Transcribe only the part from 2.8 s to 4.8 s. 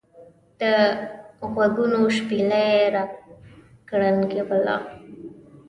را کرنګوله.